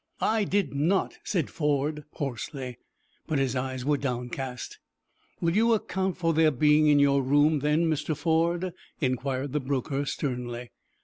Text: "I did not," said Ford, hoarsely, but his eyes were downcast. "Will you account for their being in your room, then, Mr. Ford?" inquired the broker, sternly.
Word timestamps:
"I 0.19 0.45
did 0.45 0.73
not," 0.73 1.19
said 1.23 1.51
Ford, 1.51 2.05
hoarsely, 2.13 2.79
but 3.27 3.37
his 3.37 3.55
eyes 3.55 3.85
were 3.85 3.97
downcast. 3.97 4.79
"Will 5.41 5.55
you 5.55 5.73
account 5.75 6.17
for 6.17 6.33
their 6.33 6.49
being 6.49 6.87
in 6.87 6.97
your 6.97 7.21
room, 7.21 7.59
then, 7.59 7.85
Mr. 7.85 8.17
Ford?" 8.17 8.73
inquired 8.99 9.53
the 9.53 9.59
broker, 9.59 10.03
sternly. 10.07 10.71